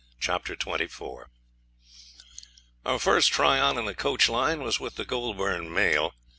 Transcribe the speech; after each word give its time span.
Chapter 0.19 0.55
24 0.55 1.29
Our 2.87 2.97
first 2.97 3.31
try 3.31 3.59
on 3.59 3.77
in 3.77 3.85
the 3.85 3.93
coach 3.93 4.27
line 4.27 4.63
was 4.63 4.79
with 4.79 4.95
the 4.95 5.05
Goulburn 5.05 5.71
mail. 5.71 6.15